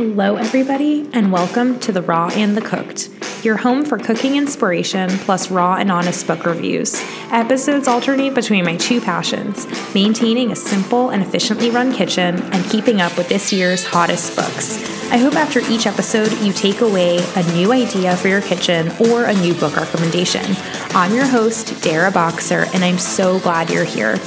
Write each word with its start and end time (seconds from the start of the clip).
Hello, 0.00 0.36
everybody, 0.36 1.06
and 1.12 1.30
welcome 1.30 1.78
to 1.80 1.92
The 1.92 2.00
Raw 2.00 2.30
and 2.32 2.56
the 2.56 2.62
Cooked, 2.62 3.10
your 3.44 3.58
home 3.58 3.84
for 3.84 3.98
cooking 3.98 4.36
inspiration 4.36 5.10
plus 5.10 5.50
raw 5.50 5.76
and 5.76 5.92
honest 5.92 6.26
book 6.26 6.46
reviews. 6.46 6.98
Episodes 7.30 7.86
alternate 7.86 8.34
between 8.34 8.64
my 8.64 8.76
two 8.76 9.02
passions 9.02 9.66
maintaining 9.94 10.52
a 10.52 10.56
simple 10.56 11.10
and 11.10 11.22
efficiently 11.22 11.68
run 11.68 11.92
kitchen 11.92 12.40
and 12.40 12.64
keeping 12.70 13.02
up 13.02 13.14
with 13.18 13.28
this 13.28 13.52
year's 13.52 13.84
hottest 13.84 14.34
books. 14.36 14.82
I 15.12 15.18
hope 15.18 15.34
after 15.34 15.60
each 15.70 15.86
episode 15.86 16.32
you 16.40 16.54
take 16.54 16.80
away 16.80 17.18
a 17.36 17.52
new 17.52 17.70
idea 17.70 18.16
for 18.16 18.28
your 18.28 18.40
kitchen 18.40 18.90
or 19.00 19.24
a 19.24 19.34
new 19.34 19.52
book 19.52 19.76
recommendation. 19.76 20.56
I'm 20.92 21.14
your 21.14 21.26
host, 21.26 21.82
Dara 21.82 22.10
Boxer, 22.10 22.64
and 22.72 22.82
I'm 22.82 22.96
so 22.96 23.38
glad 23.40 23.68
you're 23.68 23.84
here. 23.84 24.18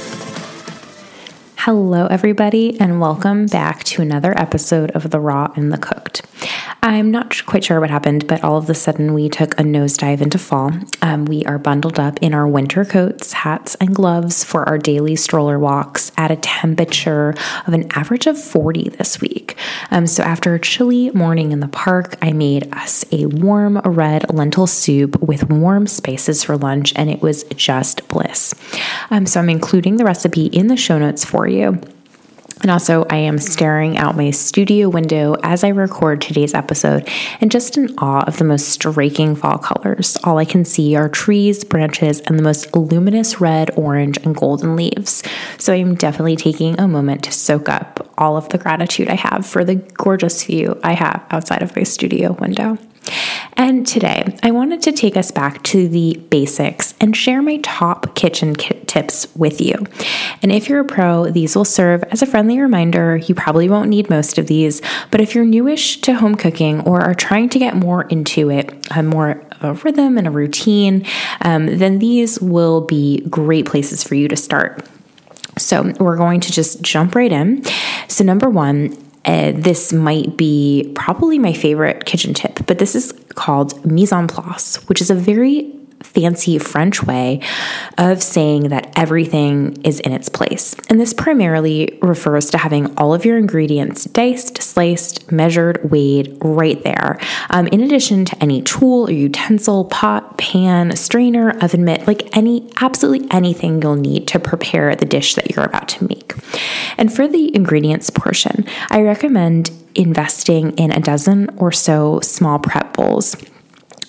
Hello, 1.64 2.06
everybody, 2.08 2.78
and 2.78 3.00
welcome 3.00 3.46
back 3.46 3.84
to 3.84 4.02
another 4.02 4.38
episode 4.38 4.90
of 4.90 5.08
The 5.08 5.18
Raw 5.18 5.50
and 5.56 5.72
the 5.72 5.78
Cooked. 5.78 6.20
I'm 6.86 7.10
not 7.10 7.46
quite 7.46 7.64
sure 7.64 7.80
what 7.80 7.88
happened, 7.88 8.26
but 8.26 8.44
all 8.44 8.58
of 8.58 8.68
a 8.68 8.74
sudden 8.74 9.14
we 9.14 9.30
took 9.30 9.58
a 9.58 9.62
nosedive 9.62 10.20
into 10.20 10.36
fall. 10.36 10.70
Um, 11.00 11.24
we 11.24 11.42
are 11.46 11.58
bundled 11.58 11.98
up 11.98 12.18
in 12.20 12.34
our 12.34 12.46
winter 12.46 12.84
coats, 12.84 13.32
hats, 13.32 13.74
and 13.76 13.94
gloves 13.94 14.44
for 14.44 14.68
our 14.68 14.76
daily 14.76 15.16
stroller 15.16 15.58
walks 15.58 16.12
at 16.18 16.30
a 16.30 16.36
temperature 16.36 17.32
of 17.66 17.72
an 17.72 17.90
average 17.96 18.26
of 18.26 18.38
40 18.38 18.90
this 18.90 19.18
week. 19.18 19.56
Um, 19.90 20.06
so, 20.06 20.22
after 20.24 20.52
a 20.52 20.60
chilly 20.60 21.10
morning 21.12 21.52
in 21.52 21.60
the 21.60 21.68
park, 21.68 22.18
I 22.20 22.32
made 22.32 22.70
us 22.74 23.02
a 23.10 23.24
warm 23.24 23.78
red 23.78 24.30
lentil 24.34 24.66
soup 24.66 25.18
with 25.22 25.48
warm 25.48 25.86
spices 25.86 26.44
for 26.44 26.58
lunch, 26.58 26.92
and 26.96 27.08
it 27.08 27.22
was 27.22 27.44
just 27.56 28.06
bliss. 28.08 28.54
Um, 29.10 29.24
so, 29.24 29.40
I'm 29.40 29.48
including 29.48 29.96
the 29.96 30.04
recipe 30.04 30.48
in 30.48 30.66
the 30.66 30.76
show 30.76 30.98
notes 30.98 31.24
for 31.24 31.48
you. 31.48 31.80
And 32.64 32.70
also, 32.70 33.04
I 33.10 33.16
am 33.16 33.38
staring 33.38 33.98
out 33.98 34.16
my 34.16 34.30
studio 34.30 34.88
window 34.88 35.36
as 35.42 35.62
I 35.64 35.68
record 35.68 36.22
today's 36.22 36.54
episode 36.54 37.06
and 37.42 37.50
just 37.50 37.76
in 37.76 37.94
awe 37.98 38.24
of 38.26 38.38
the 38.38 38.44
most 38.44 38.70
striking 38.70 39.36
fall 39.36 39.58
colors. 39.58 40.16
All 40.24 40.38
I 40.38 40.46
can 40.46 40.64
see 40.64 40.96
are 40.96 41.10
trees, 41.10 41.62
branches, 41.62 42.20
and 42.20 42.38
the 42.38 42.42
most 42.42 42.74
luminous 42.74 43.38
red, 43.38 43.70
orange, 43.76 44.16
and 44.24 44.34
golden 44.34 44.76
leaves. 44.76 45.22
So 45.58 45.74
I'm 45.74 45.94
definitely 45.94 46.36
taking 46.36 46.80
a 46.80 46.88
moment 46.88 47.24
to 47.24 47.32
soak 47.32 47.68
up 47.68 48.10
all 48.16 48.38
of 48.38 48.48
the 48.48 48.56
gratitude 48.56 49.10
I 49.10 49.16
have 49.16 49.44
for 49.44 49.62
the 49.62 49.74
gorgeous 49.74 50.42
view 50.42 50.80
I 50.82 50.94
have 50.94 51.22
outside 51.30 51.60
of 51.60 51.76
my 51.76 51.82
studio 51.82 52.32
window. 52.32 52.78
And 53.56 53.86
today, 53.86 54.36
I 54.42 54.50
wanted 54.50 54.82
to 54.82 54.92
take 54.92 55.16
us 55.16 55.30
back 55.30 55.62
to 55.64 55.88
the 55.88 56.20
basics 56.30 56.94
and 57.00 57.16
share 57.16 57.40
my 57.40 57.58
top 57.58 58.14
kitchen 58.14 58.54
tips 58.54 59.26
with 59.36 59.60
you. 59.60 59.86
And 60.42 60.50
if 60.50 60.68
you're 60.68 60.80
a 60.80 60.84
pro, 60.84 61.30
these 61.30 61.54
will 61.54 61.64
serve 61.64 62.02
as 62.04 62.20
a 62.20 62.26
friendly 62.26 62.60
reminder. 62.60 63.16
You 63.16 63.34
probably 63.34 63.68
won't 63.68 63.90
need 63.90 64.10
most 64.10 64.38
of 64.38 64.48
these, 64.48 64.82
but 65.10 65.20
if 65.20 65.34
you're 65.34 65.44
newish 65.44 66.00
to 66.02 66.14
home 66.14 66.34
cooking 66.34 66.80
or 66.80 67.00
are 67.00 67.14
trying 67.14 67.48
to 67.50 67.58
get 67.58 67.76
more 67.76 68.02
into 68.04 68.50
it, 68.50 68.72
more 69.02 69.42
of 69.60 69.64
a 69.64 69.72
rhythm 69.84 70.18
and 70.18 70.26
a 70.26 70.30
routine, 70.30 71.06
um, 71.42 71.78
then 71.78 72.00
these 72.00 72.40
will 72.40 72.80
be 72.80 73.20
great 73.30 73.66
places 73.66 74.02
for 74.02 74.14
you 74.14 74.28
to 74.28 74.36
start. 74.36 74.84
So, 75.56 75.92
we're 76.00 76.16
going 76.16 76.40
to 76.40 76.52
just 76.52 76.82
jump 76.82 77.14
right 77.14 77.30
in. 77.30 77.64
So, 78.08 78.24
number 78.24 78.50
one, 78.50 78.96
uh, 79.24 79.52
this 79.54 79.92
might 79.92 80.36
be 80.36 80.92
probably 80.94 81.38
my 81.38 81.52
favorite 81.52 82.04
kitchen 82.04 82.34
tip, 82.34 82.66
but 82.66 82.78
this 82.78 82.94
is 82.94 83.12
called 83.34 83.84
mise 83.84 84.12
en 84.12 84.26
place, 84.26 84.76
which 84.88 85.00
is 85.00 85.10
a 85.10 85.14
very 85.14 85.72
fancy 86.14 86.58
French 86.58 87.02
way 87.02 87.40
of 87.98 88.22
saying 88.22 88.68
that 88.68 88.92
everything 88.96 89.80
is 89.82 90.00
in 90.00 90.12
its 90.12 90.28
place. 90.28 90.74
And 90.88 91.00
this 91.00 91.12
primarily 91.12 91.98
refers 92.00 92.50
to 92.50 92.58
having 92.58 92.96
all 92.96 93.12
of 93.12 93.24
your 93.24 93.36
ingredients 93.36 94.04
diced, 94.04 94.62
sliced, 94.62 95.30
measured, 95.30 95.90
weighed 95.90 96.38
right 96.40 96.82
there, 96.84 97.18
um, 97.50 97.66
in 97.68 97.80
addition 97.80 98.24
to 98.26 98.42
any 98.42 98.62
tool 98.62 99.08
or 99.08 99.12
utensil, 99.12 99.86
pot, 99.86 100.38
pan, 100.38 100.96
strainer, 100.96 101.50
oven 101.60 101.84
mitt, 101.84 102.06
like 102.06 102.34
any, 102.36 102.70
absolutely 102.80 103.28
anything 103.30 103.82
you'll 103.82 103.96
need 103.96 104.28
to 104.28 104.38
prepare 104.38 104.94
the 104.94 105.04
dish 105.04 105.34
that 105.34 105.50
you're 105.50 105.64
about 105.64 105.88
to 105.88 106.06
make. 106.06 106.34
And 106.96 107.12
for 107.12 107.26
the 107.26 107.54
ingredients 107.54 108.10
portion, 108.10 108.64
I 108.90 109.02
recommend 109.02 109.70
investing 109.94 110.72
in 110.72 110.90
a 110.90 111.00
dozen 111.00 111.50
or 111.56 111.72
so 111.72 112.20
small 112.20 112.58
prep 112.58 112.94
bowls. 112.94 113.36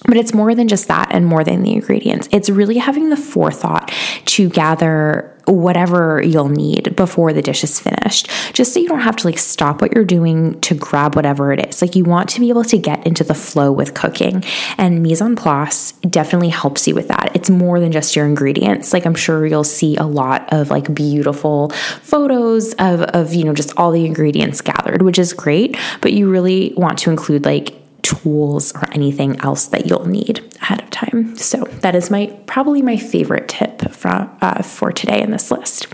But 0.07 0.17
it's 0.17 0.33
more 0.33 0.53
than 0.55 0.67
just 0.67 0.87
that 0.87 1.09
and 1.11 1.25
more 1.25 1.43
than 1.43 1.63
the 1.63 1.73
ingredients. 1.73 2.29
It's 2.31 2.49
really 2.49 2.77
having 2.77 3.09
the 3.09 3.17
forethought 3.17 3.91
to 4.25 4.49
gather 4.49 5.35
whatever 5.45 6.21
you'll 6.23 6.49
need 6.49 6.95
before 6.95 7.31
the 7.31 7.41
dish 7.41 7.63
is 7.63 7.79
finished, 7.79 8.29
just 8.53 8.73
so 8.73 8.79
you 8.79 8.87
don't 8.87 9.01
have 9.01 9.15
to 9.17 9.27
like 9.27 9.37
stop 9.37 9.81
what 9.81 9.93
you're 9.93 10.05
doing 10.05 10.59
to 10.61 10.73
grab 10.73 11.15
whatever 11.15 11.53
it 11.53 11.67
is. 11.67 11.81
Like 11.81 11.95
you 11.95 12.03
want 12.03 12.29
to 12.29 12.39
be 12.39 12.49
able 12.49 12.63
to 12.65 12.77
get 12.77 13.05
into 13.05 13.23
the 13.23 13.33
flow 13.33 13.71
with 13.71 13.93
cooking, 13.93 14.43
and 14.77 15.03
mise 15.03 15.21
en 15.21 15.35
place 15.35 15.93
definitely 16.09 16.49
helps 16.49 16.87
you 16.87 16.95
with 16.95 17.07
that. 17.09 17.31
It's 17.35 17.49
more 17.49 17.79
than 17.79 17.91
just 17.91 18.15
your 18.15 18.25
ingredients. 18.25 18.93
Like 18.93 19.05
I'm 19.05 19.15
sure 19.15 19.45
you'll 19.45 19.63
see 19.63 19.95
a 19.97 20.03
lot 20.03 20.51
of 20.51 20.69
like 20.69 20.93
beautiful 20.93 21.69
photos 22.01 22.73
of 22.73 23.01
of 23.01 23.33
you 23.33 23.43
know 23.43 23.53
just 23.53 23.73
all 23.77 23.91
the 23.91 24.05
ingredients 24.05 24.61
gathered, 24.61 25.01
which 25.01 25.19
is 25.19 25.33
great, 25.33 25.77
but 26.01 26.13
you 26.13 26.29
really 26.29 26.73
want 26.75 26.97
to 26.99 27.09
include 27.11 27.45
like 27.45 27.84
tools 28.05 28.71
or 28.75 28.83
anything 28.91 29.39
else 29.41 29.65
that 29.65 29.87
you'll 29.87 30.07
need 30.07 30.39
ahead 30.61 30.81
of 30.81 30.89
time. 30.91 31.35
So 31.35 31.63
that 31.81 31.95
is 31.95 32.11
my 32.11 32.27
probably 32.45 32.83
my 32.83 32.97
favorite 32.97 33.49
tip 33.49 33.91
for, 33.91 34.29
uh, 34.41 34.61
for 34.61 34.91
today 34.91 35.21
in 35.21 35.31
this 35.31 35.49
list. 35.49 35.87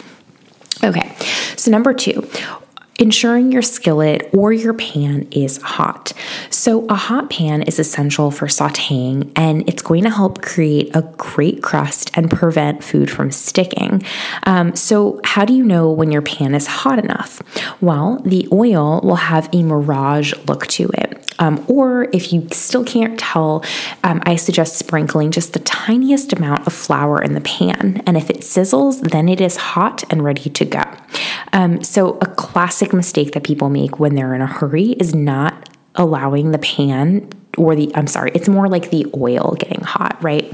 Okay, 0.84 1.16
so 1.56 1.72
number 1.72 1.94
two, 1.94 2.28
ensuring 3.00 3.52
your 3.52 3.62
skillet 3.62 4.30
or 4.34 4.52
your 4.54 4.74
pan 4.74 5.28
is 5.32 5.58
hot. 5.62 6.14
So, 6.50 6.86
a 6.88 6.96
hot 6.96 7.30
pan 7.30 7.64
is 7.64 7.80
essential 7.80 8.30
for 8.30 8.48
sauteing 8.48 9.32
and 9.36 9.68
it's 9.68 9.82
going 9.82 10.04
to 10.04 10.10
help 10.10 10.42
create 10.42 10.96
a 10.96 11.02
great 11.18 11.64
crust 11.64 12.12
and 12.14 12.30
prevent 12.30 12.84
food 12.84 13.10
from 13.10 13.32
sticking. 13.32 14.04
Um, 14.44 14.76
so, 14.76 15.20
how 15.24 15.46
do 15.46 15.54
you 15.54 15.64
know 15.64 15.92
when 15.92 16.12
your 16.12 16.22
pan 16.22 16.54
is 16.54 16.68
hot 16.68 17.00
enough? 17.00 17.42
Well, 17.82 18.22
the 18.24 18.48
oil 18.52 19.02
will 19.02 19.16
have 19.16 19.50
a 19.54 19.64
mirage 19.64 20.34
look 20.48 20.68
to 20.68 20.90
it. 20.94 21.11
Um, 21.42 21.66
or 21.68 22.08
if 22.14 22.32
you 22.32 22.48
still 22.52 22.86
can't 22.86 23.20
tell, 23.20 23.66
um, 24.04 24.22
I 24.26 24.36
suggest 24.36 24.78
sprinkling 24.78 25.32
just 25.32 25.54
the 25.54 25.60
tiniest 25.60 26.32
amount 26.32 26.68
of 26.68 26.74
flour 26.74 27.22
in 27.22 27.34
the 27.34 27.42
pan. 27.42 28.04
And 28.06 28.16
if 28.16 28.30
it 28.30 28.42
sizzles, 28.42 29.02
then 29.12 29.28
it 29.28 29.42
is 29.42 29.58
hot 29.58 30.04
and 30.10 30.24
ready 30.24 30.50
to 30.52 30.66
go. 30.66 30.84
Um, 31.52 31.84
so, 31.84 32.18
a 32.22 32.28
classic 32.28 32.94
mistake 32.94 33.34
that 33.34 33.44
people 33.44 33.70
make 33.70 34.00
when 34.00 34.16
they're 34.16 34.34
in 34.36 34.42
a 34.42 34.48
hurry 34.48 34.92
is 34.92 35.14
not 35.14 35.70
allowing 35.96 36.52
the 36.52 36.60
pan 36.60 37.28
or 37.58 37.76
the, 37.76 37.92
I'm 37.96 38.08
sorry, 38.08 38.32
it's 38.34 38.48
more 38.48 38.70
like 38.70 38.92
the 38.92 39.06
oil 39.18 39.56
getting 39.60 39.82
hot, 39.82 40.22
right? 40.24 40.54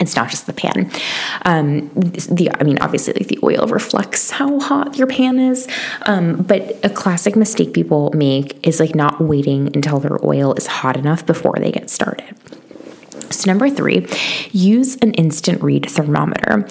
It's 0.00 0.14
not 0.14 0.30
just 0.30 0.46
the 0.46 0.52
pan. 0.52 0.90
Um, 1.44 1.88
the 1.94 2.50
I 2.58 2.62
mean, 2.62 2.78
obviously, 2.80 3.14
like 3.14 3.26
the 3.26 3.38
oil 3.42 3.66
reflects 3.66 4.30
how 4.30 4.60
hot 4.60 4.96
your 4.96 5.06
pan 5.06 5.38
is. 5.38 5.66
Um, 6.02 6.42
but 6.42 6.78
a 6.84 6.90
classic 6.90 7.34
mistake 7.36 7.72
people 7.72 8.10
make 8.12 8.64
is 8.66 8.78
like 8.80 8.94
not 8.94 9.20
waiting 9.20 9.74
until 9.74 9.98
their 9.98 10.24
oil 10.24 10.54
is 10.54 10.66
hot 10.66 10.96
enough 10.96 11.26
before 11.26 11.54
they 11.58 11.72
get 11.72 11.90
started. 11.90 12.36
So 13.30 13.50
number 13.50 13.68
three, 13.68 14.06
use 14.52 14.96
an 14.96 15.14
instant 15.14 15.62
read 15.62 15.90
thermometer. 15.90 16.66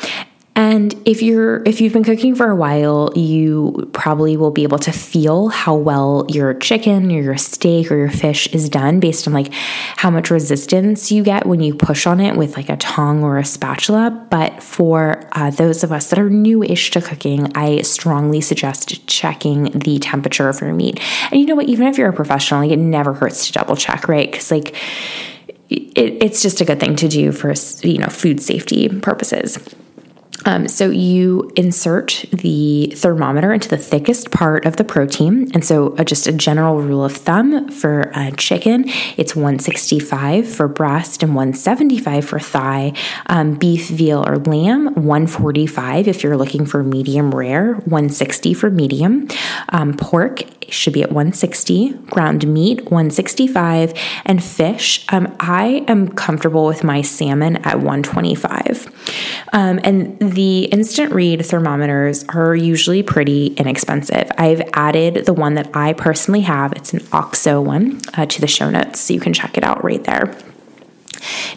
And 0.57 0.95
if 1.05 1.21
you're 1.21 1.61
if 1.67 1.79
you've 1.79 1.93
been 1.93 2.03
cooking 2.03 2.33
for 2.33 2.49
a 2.49 2.55
while, 2.55 3.13
you 3.15 3.87
probably 3.93 4.35
will 4.37 4.49
be 4.49 4.63
able 4.63 4.79
to 4.79 4.91
feel 4.91 5.49
how 5.49 5.75
well 5.75 6.25
your 6.29 6.55
chicken 6.55 7.11
or 7.11 7.21
your 7.21 7.37
steak 7.37 7.91
or 7.91 7.95
your 7.95 8.09
fish 8.09 8.47
is 8.47 8.67
done 8.67 8.99
based 8.99 9.27
on 9.27 9.33
like 9.33 9.53
how 9.53 10.09
much 10.09 10.31
resistance 10.31 11.11
you 11.11 11.23
get 11.23 11.45
when 11.45 11.59
you 11.59 11.75
push 11.75 12.07
on 12.07 12.19
it 12.19 12.35
with 12.35 12.57
like 12.57 12.69
a 12.69 12.77
tongue 12.77 13.23
or 13.23 13.37
a 13.37 13.45
spatula. 13.45 14.09
But 14.31 14.63
for 14.63 15.29
uh, 15.33 15.51
those 15.51 15.83
of 15.83 15.91
us 15.91 16.09
that 16.09 16.17
are 16.17 16.29
new-ish 16.29 16.89
to 16.89 17.01
cooking, 17.01 17.55
I 17.55 17.83
strongly 17.83 18.41
suggest 18.41 19.05
checking 19.05 19.65
the 19.65 19.99
temperature 19.99 20.49
of 20.49 20.59
your 20.59 20.73
meat. 20.73 20.99
And 21.29 21.39
you 21.39 21.45
know 21.45 21.55
what? 21.55 21.69
Even 21.69 21.85
if 21.85 21.99
you're 21.99 22.09
a 22.09 22.13
professional, 22.13 22.61
like 22.61 22.71
it 22.71 22.77
never 22.77 23.13
hurts 23.13 23.45
to 23.45 23.53
double 23.53 23.75
check, 23.75 24.07
right? 24.07 24.31
Because 24.31 24.49
like 24.49 24.75
it, 25.69 26.23
it's 26.23 26.41
just 26.41 26.61
a 26.61 26.65
good 26.65 26.79
thing 26.79 26.95
to 26.95 27.07
do 27.07 27.31
for 27.31 27.53
you 27.83 27.99
know 27.99 28.07
food 28.07 28.41
safety 28.41 28.89
purposes. 28.89 29.59
Um, 30.45 30.67
so 30.67 30.89
you 30.89 31.51
insert 31.55 32.25
the 32.31 32.93
thermometer 32.95 33.51
into 33.53 33.67
the 33.67 33.77
thickest 33.77 34.31
part 34.31 34.65
of 34.65 34.77
the 34.77 34.83
protein. 34.83 35.51
And 35.53 35.65
so, 35.65 35.95
uh, 35.97 36.03
just 36.03 36.27
a 36.27 36.31
general 36.31 36.81
rule 36.81 37.03
of 37.03 37.13
thumb 37.13 37.69
for 37.69 38.11
chicken, 38.37 38.85
it's 39.17 39.35
165 39.35 40.47
for 40.47 40.67
breast 40.67 41.23
and 41.23 41.35
175 41.35 42.25
for 42.25 42.39
thigh. 42.39 42.93
Um, 43.27 43.55
beef, 43.55 43.89
veal, 43.89 44.27
or 44.27 44.37
lamb, 44.37 44.93
145 44.95 46.07
if 46.07 46.23
you're 46.23 46.37
looking 46.37 46.65
for 46.65 46.83
medium 46.83 47.33
rare, 47.33 47.73
160 47.73 48.53
for 48.53 48.69
medium. 48.69 49.27
Um, 49.69 49.95
pork 49.95 50.43
should 50.69 50.93
be 50.93 51.03
at 51.03 51.09
160, 51.09 51.93
ground 52.09 52.47
meat 52.47 52.83
165, 52.85 53.93
and 54.25 54.43
fish. 54.43 55.05
Um, 55.09 55.35
I 55.39 55.85
am 55.87 56.09
comfortable 56.09 56.65
with 56.65 56.83
my 56.83 57.01
salmon 57.01 57.57
at 57.57 57.77
125. 57.77 58.91
Um, 59.53 59.79
and 59.83 60.19
the 60.19 60.65
instant 60.65 61.13
read 61.13 61.45
thermometers 61.45 62.25
are 62.29 62.55
usually 62.55 63.03
pretty 63.03 63.47
inexpensive. 63.47 64.29
I've 64.37 64.61
added 64.73 65.25
the 65.25 65.33
one 65.33 65.55
that 65.55 65.75
I 65.75 65.93
personally 65.93 66.41
have, 66.41 66.73
it's 66.73 66.93
an 66.93 67.05
OXO 67.11 67.61
one, 67.61 68.01
uh, 68.13 68.25
to 68.25 68.41
the 68.41 68.47
show 68.47 68.69
notes, 68.69 68.99
so 68.99 69.13
you 69.13 69.19
can 69.19 69.33
check 69.33 69.57
it 69.57 69.63
out 69.63 69.83
right 69.83 70.03
there. 70.03 70.35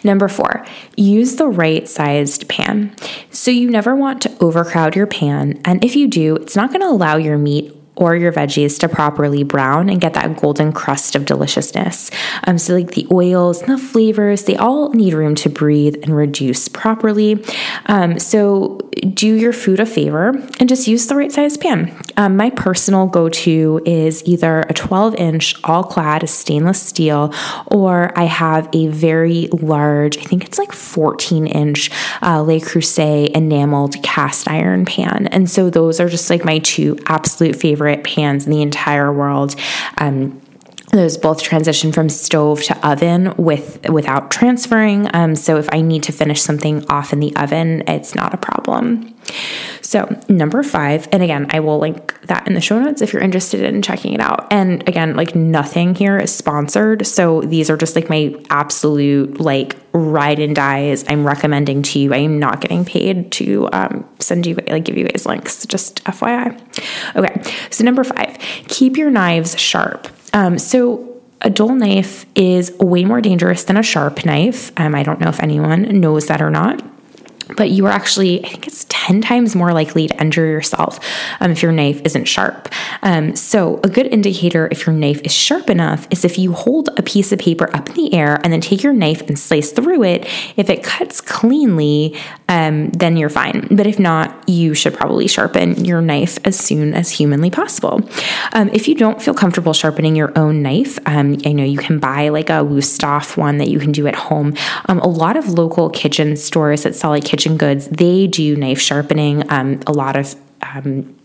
Number 0.03 0.27
four, 0.27 0.65
use 0.95 1.35
the 1.35 1.47
right 1.47 1.87
sized 1.87 2.47
pan. 2.49 2.95
So 3.29 3.51
you 3.51 3.69
never 3.69 3.95
want 3.95 4.21
to 4.23 4.37
overcrowd 4.39 4.95
your 4.95 5.07
pan. 5.07 5.61
And 5.65 5.83
if 5.83 5.95
you 5.95 6.07
do, 6.07 6.35
it's 6.37 6.55
not 6.55 6.69
going 6.69 6.81
to 6.81 6.87
allow 6.87 7.17
your 7.17 7.37
meat 7.37 7.75
or 7.95 8.15
your 8.15 8.31
veggies 8.31 8.79
to 8.79 8.87
properly 8.87 9.43
brown 9.43 9.89
and 9.89 9.99
get 9.99 10.13
that 10.13 10.37
golden 10.37 10.71
crust 10.71 11.15
of 11.15 11.25
deliciousness. 11.25 12.09
Um, 12.45 12.57
so, 12.57 12.73
like 12.73 12.91
the 12.91 13.05
oils 13.11 13.61
and 13.61 13.71
the 13.71 13.77
flavors, 13.77 14.43
they 14.43 14.55
all 14.55 14.91
need 14.91 15.13
room 15.13 15.35
to 15.35 15.49
breathe 15.49 15.95
and 16.01 16.15
reduce 16.15 16.67
properly. 16.67 17.43
Um, 17.87 18.17
so, 18.17 18.77
do 19.13 19.33
your 19.35 19.53
food 19.53 19.79
a 19.79 19.85
favor 19.85 20.29
and 20.59 20.69
just 20.69 20.87
use 20.87 21.07
the 21.07 21.15
right 21.15 21.31
size 21.31 21.57
pan. 21.57 21.95
Um, 22.17 22.37
my 22.37 22.49
personal 22.49 23.07
go 23.07 23.29
to 23.29 23.81
is 23.85 24.23
either 24.25 24.61
a 24.61 24.73
12 24.73 25.15
inch 25.15 25.55
All-Clad 25.63 26.27
stainless 26.29 26.81
steel, 26.81 27.33
or 27.67 28.17
I 28.17 28.23
have 28.23 28.69
a 28.73 28.87
very 28.87 29.47
large, 29.47 30.17
I 30.17 30.21
think 30.21 30.45
it's 30.45 30.57
like 30.57 30.71
14 30.71 31.45
inch 31.47 31.91
uh, 32.21 32.41
Le 32.41 32.59
Creuset 32.59 33.31
enameled 33.31 34.01
cast 34.01 34.47
iron 34.47 34.85
pan. 34.85 35.27
And 35.27 35.49
so, 35.49 35.69
those 35.69 35.99
are 35.99 36.07
just 36.07 36.29
like 36.29 36.45
my 36.45 36.59
two 36.59 36.97
absolute 37.07 37.57
favorite 37.57 37.80
favorite 37.81 38.03
pans 38.03 38.45
in 38.45 38.51
the 38.51 38.61
entire 38.61 39.11
world. 39.11 39.55
Um, 39.97 40.41
those 40.91 41.17
both 41.17 41.41
transition 41.41 41.91
from 41.93 42.09
stove 42.09 42.63
to 42.63 42.87
oven 42.87 43.33
with 43.37 43.89
without 43.89 44.29
transferring. 44.29 45.09
Um, 45.15 45.35
so 45.35 45.57
if 45.57 45.69
I 45.71 45.81
need 45.81 46.03
to 46.03 46.11
finish 46.11 46.41
something 46.41 46.85
off 46.89 47.13
in 47.13 47.19
the 47.19 47.33
oven, 47.37 47.83
it's 47.87 48.13
not 48.13 48.33
a 48.33 48.37
problem. 48.37 49.10
So 49.81 50.07
number 50.29 50.63
five, 50.63 51.07
and 51.11 51.21
again, 51.21 51.47
I 51.49 51.59
will 51.59 51.79
link 51.79 52.17
that 52.27 52.47
in 52.47 52.53
the 52.53 52.61
show 52.61 52.79
notes 52.79 53.01
if 53.01 53.11
you're 53.11 53.21
interested 53.21 53.61
in 53.61 53.81
checking 53.81 54.13
it 54.13 54.21
out. 54.21 54.47
And 54.51 54.87
again, 54.87 55.15
like 55.15 55.35
nothing 55.35 55.95
here 55.95 56.17
is 56.17 56.33
sponsored, 56.33 57.05
so 57.05 57.41
these 57.41 57.69
are 57.69 57.77
just 57.77 57.95
like 57.95 58.09
my 58.09 58.33
absolute 58.49 59.39
like 59.39 59.75
ride 59.91 60.39
and 60.39 60.55
dies. 60.55 61.03
I'm 61.09 61.25
recommending 61.25 61.83
to 61.83 61.99
you. 61.99 62.13
I 62.13 62.17
am 62.17 62.39
not 62.39 62.61
getting 62.61 62.85
paid 62.85 63.31
to 63.33 63.67
um, 63.73 64.07
send 64.19 64.45
you 64.45 64.55
like 64.67 64.85
give 64.85 64.97
you 64.97 65.07
guys 65.07 65.25
links. 65.25 65.65
Just 65.65 66.03
FYI. 66.05 66.57
Okay, 67.15 67.53
so 67.69 67.83
number 67.83 68.03
five, 68.03 68.37
keep 68.67 68.95
your 68.97 69.11
knives 69.11 69.59
sharp. 69.59 70.07
Um, 70.33 70.57
so 70.57 71.21
a 71.41 71.49
dull 71.49 71.75
knife 71.75 72.25
is 72.35 72.71
way 72.79 73.03
more 73.03 73.19
dangerous 73.19 73.63
than 73.63 73.75
a 73.75 73.83
sharp 73.83 74.23
knife. 74.25 74.71
Um, 74.79 74.95
I 74.95 75.03
don't 75.03 75.19
know 75.19 75.27
if 75.27 75.41
anyone 75.41 75.99
knows 75.99 76.27
that 76.27 76.41
or 76.41 76.49
not 76.49 76.81
but 77.55 77.69
you 77.69 77.85
are 77.85 77.91
actually, 77.91 78.43
I 78.45 78.49
think 78.49 78.67
it's 78.67 78.85
10 78.89 79.21
times 79.21 79.55
more 79.55 79.73
likely 79.73 80.07
to 80.07 80.21
injure 80.21 80.45
yourself 80.45 80.99
um, 81.39 81.51
if 81.51 81.61
your 81.61 81.71
knife 81.71 82.01
isn't 82.03 82.25
sharp. 82.25 82.69
Um, 83.03 83.35
so, 83.35 83.79
a 83.83 83.89
good 83.89 84.07
indicator 84.07 84.67
if 84.71 84.85
your 84.85 84.95
knife 84.95 85.21
is 85.23 85.33
sharp 85.33 85.69
enough 85.69 86.07
is 86.11 86.25
if 86.25 86.37
you 86.37 86.53
hold 86.53 86.89
a 86.97 87.03
piece 87.03 87.31
of 87.31 87.39
paper 87.39 87.73
up 87.75 87.89
in 87.89 87.95
the 87.95 88.13
air 88.13 88.39
and 88.43 88.51
then 88.51 88.61
take 88.61 88.83
your 88.83 88.93
knife 88.93 89.21
and 89.27 89.37
slice 89.37 89.71
through 89.71 90.03
it. 90.03 90.25
If 90.57 90.69
it 90.69 90.83
cuts 90.83 91.21
cleanly, 91.21 92.17
um, 92.51 92.89
then 92.89 93.15
you're 93.15 93.29
fine. 93.29 93.65
But 93.71 93.87
if 93.87 93.97
not, 93.97 94.43
you 94.49 94.73
should 94.73 94.93
probably 94.93 95.25
sharpen 95.27 95.85
your 95.85 96.01
knife 96.01 96.37
as 96.43 96.59
soon 96.59 96.93
as 96.93 97.09
humanly 97.09 97.49
possible. 97.49 98.01
Um, 98.51 98.69
if 98.73 98.89
you 98.89 98.95
don't 98.95 99.21
feel 99.21 99.33
comfortable 99.33 99.71
sharpening 99.71 100.17
your 100.17 100.37
own 100.37 100.61
knife, 100.61 100.99
um, 101.05 101.37
I 101.45 101.53
know 101.53 101.63
you 101.63 101.77
can 101.77 101.97
buy 101.97 102.27
like 102.27 102.49
a 102.49 102.61
Wusthof 102.61 103.37
one 103.37 103.57
that 103.59 103.69
you 103.69 103.79
can 103.79 103.93
do 103.93 104.05
at 104.05 104.15
home. 104.15 104.53
Um, 104.87 104.99
a 104.99 105.07
lot 105.07 105.37
of 105.37 105.47
local 105.47 105.89
kitchen 105.89 106.35
stores 106.35 106.83
that 106.83 106.93
sell 106.93 107.11
like 107.11 107.23
kitchen 107.23 107.55
goods, 107.55 107.87
they 107.87 108.27
do 108.27 108.57
knife 108.57 108.81
sharpening. 108.81 109.49
Um, 109.49 109.79
a 109.87 109.93
lot 109.93 110.17
of 110.17 110.35
um, 110.61 111.15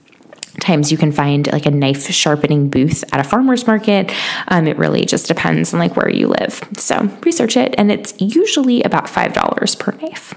times 0.60 0.92
you 0.92 0.96
can 0.96 1.10
find 1.10 1.50
like 1.50 1.66
a 1.66 1.72
knife 1.72 2.08
sharpening 2.08 2.70
booth 2.70 3.02
at 3.12 3.18
a 3.18 3.24
farmer's 3.24 3.66
market. 3.66 4.12
Um, 4.46 4.68
it 4.68 4.78
really 4.78 5.04
just 5.04 5.26
depends 5.26 5.74
on 5.74 5.80
like 5.80 5.96
where 5.96 6.08
you 6.08 6.28
live. 6.28 6.62
So 6.76 7.10
research 7.24 7.56
it, 7.56 7.74
and 7.76 7.90
it's 7.90 8.14
usually 8.20 8.84
about 8.84 9.06
$5 9.06 9.78
per 9.80 9.90
knife. 10.00 10.34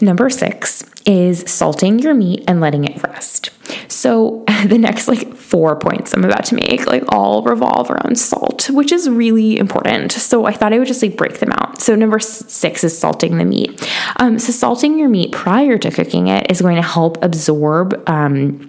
Number 0.00 0.30
six 0.30 0.84
is 1.06 1.44
salting 1.46 1.98
your 1.98 2.14
meat 2.14 2.44
and 2.46 2.60
letting 2.60 2.84
it 2.84 3.02
rest. 3.02 3.50
So 3.88 4.44
the 4.66 4.78
next 4.78 5.08
like 5.08 5.34
four 5.34 5.76
points 5.76 6.14
I'm 6.14 6.24
about 6.24 6.44
to 6.46 6.54
make 6.54 6.86
like 6.86 7.04
all 7.08 7.42
revolve 7.42 7.90
around 7.90 8.18
salt, 8.18 8.70
which 8.70 8.92
is 8.92 9.08
really 9.08 9.58
important. 9.58 10.12
So 10.12 10.46
I 10.46 10.52
thought 10.52 10.72
I 10.72 10.78
would 10.78 10.88
just 10.88 11.02
like 11.02 11.16
break 11.16 11.38
them 11.38 11.52
out. 11.52 11.80
So 11.82 11.94
number 11.94 12.18
six 12.18 12.84
is 12.84 12.98
salting 12.98 13.38
the 13.38 13.44
meat. 13.44 13.88
Um, 14.16 14.38
so 14.38 14.52
salting 14.52 14.98
your 14.98 15.08
meat 15.08 15.32
prior 15.32 15.78
to 15.78 15.90
cooking 15.90 16.28
it 16.28 16.50
is 16.50 16.60
going 16.60 16.76
to 16.76 16.82
help 16.82 17.22
absorb. 17.22 18.02
Um, 18.08 18.66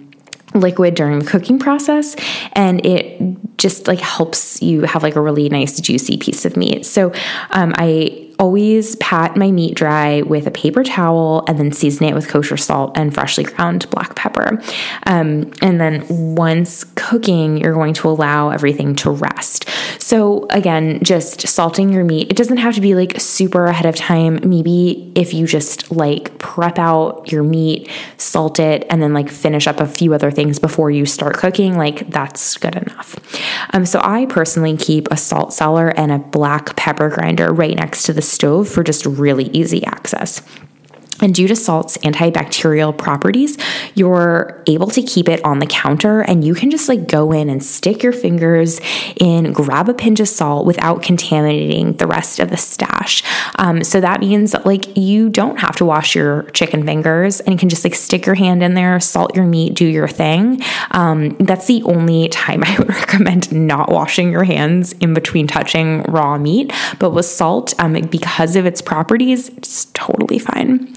liquid 0.54 0.94
during 0.94 1.18
the 1.18 1.24
cooking 1.24 1.58
process 1.58 2.14
and 2.52 2.84
it 2.84 3.18
just 3.56 3.88
like 3.88 4.00
helps 4.00 4.60
you 4.60 4.82
have 4.82 5.02
like 5.02 5.16
a 5.16 5.20
really 5.20 5.48
nice 5.48 5.80
juicy 5.80 6.18
piece 6.18 6.44
of 6.44 6.58
meat 6.58 6.84
so 6.84 7.10
um, 7.52 7.72
i 7.76 8.30
always 8.42 8.96
pat 8.96 9.36
my 9.36 9.52
meat 9.52 9.72
dry 9.76 10.20
with 10.22 10.48
a 10.48 10.50
paper 10.50 10.82
towel 10.82 11.44
and 11.46 11.60
then 11.60 11.70
season 11.70 12.08
it 12.08 12.12
with 12.12 12.26
kosher 12.26 12.56
salt 12.56 12.90
and 12.98 13.14
freshly 13.14 13.44
ground 13.44 13.88
black 13.90 14.16
pepper. 14.16 14.60
Um, 15.06 15.52
and 15.62 15.80
then 15.80 16.04
once 16.08 16.82
cooking, 16.96 17.58
you're 17.58 17.72
going 17.72 17.94
to 17.94 18.08
allow 18.08 18.50
everything 18.50 18.96
to 18.96 19.12
rest. 19.12 19.68
So, 20.00 20.48
again, 20.50 20.98
just 21.04 21.46
salting 21.46 21.92
your 21.92 22.02
meat. 22.02 22.32
It 22.32 22.36
doesn't 22.36 22.56
have 22.56 22.74
to 22.74 22.80
be 22.80 22.96
like 22.96 23.20
super 23.20 23.66
ahead 23.66 23.86
of 23.86 23.94
time. 23.94 24.40
Maybe 24.42 25.12
if 25.14 25.32
you 25.32 25.46
just 25.46 25.92
like 25.92 26.36
prep 26.38 26.80
out 26.80 27.30
your 27.30 27.44
meat, 27.44 27.88
salt 28.16 28.58
it, 28.58 28.84
and 28.90 29.00
then 29.00 29.14
like 29.14 29.30
finish 29.30 29.68
up 29.68 29.78
a 29.78 29.86
few 29.86 30.14
other 30.14 30.32
things 30.32 30.58
before 30.58 30.90
you 30.90 31.06
start 31.06 31.36
cooking, 31.36 31.76
like 31.76 32.10
that's 32.10 32.56
good 32.58 32.74
enough. 32.74 33.14
Um, 33.72 33.86
so, 33.86 34.00
I 34.02 34.26
personally 34.26 34.76
keep 34.76 35.06
a 35.12 35.16
salt 35.16 35.52
cellar 35.52 35.90
and 35.90 36.10
a 36.10 36.18
black 36.18 36.74
pepper 36.74 37.08
grinder 37.08 37.52
right 37.52 37.76
next 37.76 38.02
to 38.04 38.12
the 38.12 38.31
stove 38.32 38.68
for 38.68 38.82
just 38.82 39.06
really 39.06 39.44
easy 39.50 39.84
access. 39.84 40.42
And 41.22 41.34
due 41.34 41.48
to 41.48 41.56
salt's 41.56 41.96
antibacterial 41.98 42.96
properties, 42.96 43.56
you're 43.94 44.62
able 44.66 44.88
to 44.88 45.02
keep 45.02 45.28
it 45.28 45.42
on 45.44 45.60
the 45.60 45.66
counter 45.66 46.20
and 46.20 46.44
you 46.44 46.54
can 46.54 46.70
just 46.70 46.88
like 46.88 47.06
go 47.06 47.32
in 47.32 47.48
and 47.48 47.64
stick 47.64 48.02
your 48.02 48.12
fingers 48.12 48.80
in, 49.16 49.52
grab 49.52 49.88
a 49.88 49.94
pinch 49.94 50.20
of 50.20 50.28
salt 50.28 50.66
without 50.66 51.02
contaminating 51.02 51.94
the 51.94 52.06
rest 52.06 52.40
of 52.40 52.50
the 52.50 52.56
stash. 52.56 53.22
Um, 53.56 53.84
so 53.84 54.00
that 54.00 54.20
means 54.20 54.54
like 54.64 54.96
you 54.96 55.28
don't 55.28 55.60
have 55.60 55.76
to 55.76 55.84
wash 55.84 56.14
your 56.14 56.42
chicken 56.50 56.84
fingers 56.84 57.40
and 57.40 57.52
you 57.52 57.58
can 57.58 57.68
just 57.68 57.84
like 57.84 57.94
stick 57.94 58.26
your 58.26 58.34
hand 58.34 58.62
in 58.62 58.74
there, 58.74 58.98
salt 58.98 59.36
your 59.36 59.46
meat, 59.46 59.74
do 59.74 59.86
your 59.86 60.08
thing. 60.08 60.60
Um, 60.90 61.36
that's 61.38 61.66
the 61.66 61.82
only 61.84 62.28
time 62.28 62.64
I 62.66 62.76
would 62.78 62.88
recommend 62.88 63.52
not 63.52 63.90
washing 63.90 64.32
your 64.32 64.44
hands 64.44 64.92
in 64.94 65.14
between 65.14 65.46
touching 65.46 66.02
raw 66.04 66.36
meat. 66.36 66.72
But 66.98 67.10
with 67.10 67.26
salt, 67.26 67.74
um, 67.78 67.92
because 67.92 68.56
of 68.56 68.66
its 68.66 68.82
properties, 68.82 69.48
it's 69.50 69.86
totally 69.94 70.38
fine. 70.38 70.92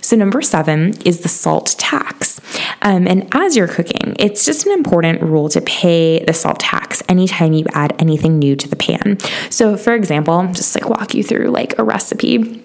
So, 0.00 0.16
number 0.16 0.42
seven 0.42 0.94
is 1.04 1.20
the 1.20 1.28
salt 1.28 1.76
tax. 1.78 2.40
Um, 2.82 3.06
and 3.06 3.28
as 3.32 3.56
you're 3.56 3.68
cooking, 3.68 4.16
it's 4.18 4.44
just 4.44 4.66
an 4.66 4.72
important 4.72 5.22
rule 5.22 5.48
to 5.50 5.60
pay 5.60 6.24
the 6.24 6.32
salt 6.32 6.60
tax 6.60 7.02
anytime 7.08 7.52
you 7.52 7.66
add 7.72 7.94
anything 8.00 8.38
new 8.38 8.56
to 8.56 8.68
the 8.68 8.76
pan. 8.76 9.18
So, 9.50 9.76
for 9.76 9.94
example, 9.94 10.46
just 10.52 10.74
like 10.74 10.88
walk 10.88 11.14
you 11.14 11.22
through 11.22 11.48
like 11.48 11.78
a 11.78 11.84
recipe 11.84 12.64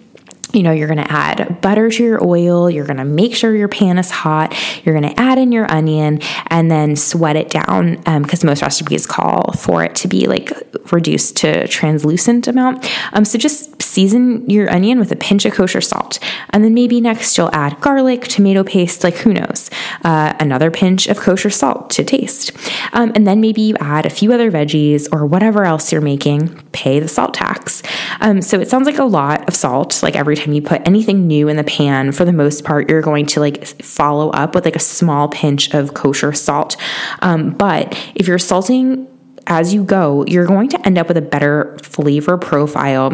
you 0.54 0.62
know, 0.62 0.72
you're 0.72 0.88
going 0.88 1.04
to 1.04 1.12
add 1.12 1.62
butter 1.62 1.90
to 1.90 2.04
your 2.04 2.26
oil. 2.26 2.70
You're 2.70 2.86
going 2.86 2.98
to 2.98 3.06
make 3.06 3.36
sure 3.36 3.56
your 3.56 3.68
pan 3.68 3.98
is 3.98 4.12
hot. 4.12 4.56
You're 4.86 5.00
going 5.00 5.12
to 5.14 5.20
add 5.20 5.38
in 5.38 5.52
your 5.52 5.70
onion 5.72 6.20
and 6.48 6.70
then 6.70 6.96
sweat 6.96 7.36
it 7.36 7.50
down 7.50 7.96
because 8.22 8.44
um, 8.44 8.48
most 8.48 8.62
recipes 8.62 9.06
call 9.08 9.52
for 9.54 9.84
it 9.84 9.96
to 9.96 10.08
be 10.08 10.28
like 10.28 10.52
reduced 10.92 11.38
to 11.38 11.68
translucent 11.68 12.48
amount. 12.48 12.90
Um, 13.14 13.26
so 13.26 13.38
just 13.38 13.82
season 13.82 14.48
your 14.50 14.72
onion 14.72 15.00
with 15.00 15.12
a 15.12 15.16
pinch 15.16 15.46
of 15.46 15.54
kosher 15.54 15.82
salt. 15.82 16.20
And 16.50 16.64
then 16.64 16.74
maybe 16.74 17.02
next 17.02 17.38
you'll 17.38 17.54
add 17.54 17.80
garlic, 17.82 18.22
tomato 18.24 18.64
paste, 18.64 19.04
like 19.04 19.16
who 19.16 19.34
knows, 19.34 19.70
uh, 20.04 20.34
another 20.40 20.72
pinch 20.72 21.08
of 21.08 21.20
kosher 21.20 21.50
salt 21.50 21.90
to 21.92 22.04
taste. 22.04 22.52
Um, 22.94 23.12
and 23.16 23.26
then 23.26 23.42
maybe 23.42 23.62
you 23.62 23.76
add 23.80 24.06
a 24.06 24.10
few 24.10 24.34
other 24.34 24.52
veggies 24.52 25.08
or 25.12 25.26
whatever 25.26 25.64
else 25.64 25.92
you're 25.92 26.02
making, 26.02 26.50
pay 26.72 27.00
the 27.00 27.08
salt 27.08 27.34
tax. 27.34 27.82
Um, 28.20 28.42
so 28.42 28.60
it 28.60 28.70
sounds 28.70 28.86
like 28.86 28.98
a 28.98 29.04
lot 29.04 29.48
of 29.48 29.56
salt, 29.56 30.02
like 30.04 30.16
every 30.16 30.36
time 30.36 30.43
you 30.52 30.62
put 30.62 30.86
anything 30.86 31.28
new 31.28 31.48
in 31.48 31.56
the 31.56 31.64
pan, 31.64 32.12
for 32.12 32.26
the 32.26 32.34
most 32.34 32.66
part, 32.66 32.90
you're 32.90 33.02
going 33.02 33.26
to 33.28 33.40
like 33.40 33.66
follow 33.82 34.32
up 34.32 34.56
with 34.56 34.66
like 34.66 34.76
a 34.76 34.80
small 34.80 35.30
pinch 35.30 35.74
of 35.74 35.94
kosher 35.94 36.34
salt. 36.34 36.76
Um, 37.22 37.52
but 37.52 37.98
if 38.16 38.28
you're 38.28 38.40
salting 38.40 39.08
as 39.48 39.74
you 39.74 39.84
go, 39.84 40.26
you're 40.28 40.46
going 40.48 40.70
to 40.70 40.86
end 40.86 40.98
up 40.98 41.08
with 41.08 41.18
a 41.18 41.22
better 41.22 41.78
flavor 41.84 42.38
profile 42.38 43.12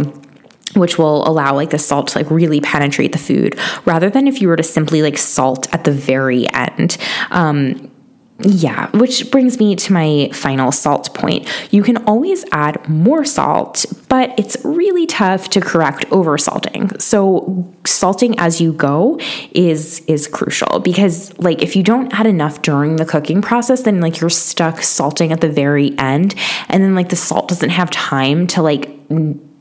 which 0.76 1.00
will 1.00 1.28
allow 1.28 1.56
like 1.56 1.72
the 1.72 1.80
salt 1.80 2.10
to 2.10 2.20
like 2.20 2.30
really 2.30 2.62
penetrate 2.62 3.12
the 3.12 3.18
food 3.18 3.58
rather 3.86 4.08
than 4.08 4.28
if 4.28 4.40
you 4.40 4.48
were 4.48 4.56
to 4.56 4.62
simply 4.64 5.02
like 5.02 5.18
salt 5.18 5.72
at 5.74 5.84
the 5.84 5.92
very 5.92 6.48
end 6.54 6.96
um, 7.32 7.92
yeah, 8.42 8.90
which 8.92 9.30
brings 9.32 9.60
me 9.60 9.76
to 9.76 9.92
my 9.92 10.30
final 10.34 10.72
salt 10.72 11.14
point. 11.14 11.48
You 11.74 11.84
can 11.84 11.98
always 12.06 12.46
add 12.54 12.88
more 12.88 13.26
salt, 13.26 13.86
but 14.08 14.34
it's 14.40 14.56
really 14.64 15.06
tough 15.06 15.50
to 15.50 15.62
correct 15.62 16.06
over 16.10 16.38
salting. 16.38 16.98
So 17.00 17.74
salting 17.86 18.40
as 18.40 18.62
you 18.62 18.72
go 18.72 19.20
is 19.52 20.00
is 20.08 20.28
crucial 20.28 20.80
because 20.80 21.38
like 21.38 21.62
if 21.62 21.76
you 21.76 21.84
don't 21.84 22.14
add 22.14 22.28
enough 22.28 22.62
during 22.62 22.96
the 22.96 23.06
cooking 23.06 23.42
process, 23.42 23.82
then 23.82 24.00
like 24.00 24.22
you're 24.22 24.30
stuck 24.30 24.82
salting 24.82 25.34
at 25.34 25.42
the 25.42 25.50
very 25.50 25.98
end 26.00 26.34
and 26.70 26.82
then 26.82 26.96
like 26.96 27.10
the 27.10 27.18
salt 27.18 27.50
doesn't 27.50 27.72
have 27.72 27.92
time 27.92 28.48
to 28.48 28.62
like 28.62 28.90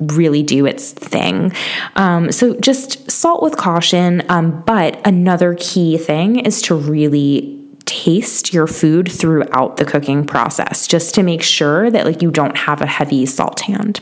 really 0.00 0.44
do 0.44 0.66
its 0.66 0.92
thing. 0.92 1.52
Um, 1.96 2.30
so 2.30 2.54
just 2.60 3.10
salt 3.10 3.42
with 3.42 3.56
caution. 3.56 4.22
Um, 4.28 4.62
but 4.62 5.04
another 5.04 5.56
key 5.58 5.98
thing 5.98 6.38
is 6.38 6.62
to 6.62 6.76
really 6.76 7.57
taste 8.04 8.52
your 8.52 8.66
food 8.66 9.10
throughout 9.10 9.76
the 9.76 9.84
cooking 9.84 10.24
process 10.24 10.86
just 10.86 11.14
to 11.16 11.22
make 11.22 11.42
sure 11.42 11.90
that 11.90 12.06
like 12.06 12.22
you 12.22 12.30
don't 12.30 12.56
have 12.56 12.80
a 12.80 12.86
heavy 12.86 13.26
salt 13.26 13.60
hand. 13.60 14.00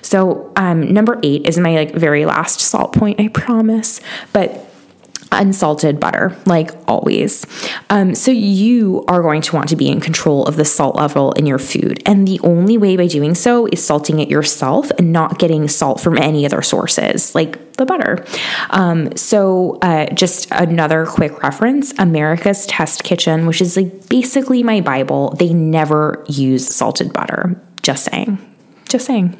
So 0.00 0.50
um, 0.56 0.92
number 0.92 1.20
eight 1.22 1.46
is 1.46 1.58
my 1.58 1.74
like 1.74 1.94
very 1.94 2.24
last 2.24 2.60
salt 2.60 2.94
point, 2.94 3.20
I 3.20 3.28
promise. 3.28 4.00
But 4.32 4.69
unsalted 5.32 6.00
butter, 6.00 6.36
like 6.46 6.70
always. 6.88 7.46
Um, 7.88 8.14
so 8.14 8.30
you 8.30 9.04
are 9.08 9.22
going 9.22 9.42
to 9.42 9.54
want 9.54 9.68
to 9.68 9.76
be 9.76 9.88
in 9.88 10.00
control 10.00 10.44
of 10.46 10.56
the 10.56 10.64
salt 10.64 10.96
level 10.96 11.32
in 11.32 11.46
your 11.46 11.58
food. 11.58 12.02
And 12.06 12.26
the 12.26 12.40
only 12.40 12.76
way 12.76 12.96
by 12.96 13.06
doing 13.06 13.34
so 13.34 13.66
is 13.66 13.84
salting 13.84 14.18
it 14.18 14.28
yourself 14.28 14.90
and 14.92 15.12
not 15.12 15.38
getting 15.38 15.68
salt 15.68 16.00
from 16.00 16.18
any 16.18 16.44
other 16.44 16.62
sources, 16.62 17.34
like 17.34 17.74
the 17.74 17.86
butter. 17.86 18.24
Um, 18.70 19.16
so 19.16 19.78
uh, 19.82 20.06
just 20.14 20.50
another 20.50 21.06
quick 21.06 21.42
reference 21.42 21.96
America's 21.98 22.66
Test 22.66 23.04
Kitchen, 23.04 23.46
which 23.46 23.60
is 23.60 23.76
like 23.76 24.08
basically 24.08 24.62
my 24.62 24.80
Bible, 24.80 25.30
they 25.38 25.52
never 25.52 26.24
use 26.28 26.66
salted 26.66 27.12
butter. 27.12 27.60
Just 27.82 28.04
saying. 28.04 28.38
Just 28.88 29.06
saying. 29.06 29.36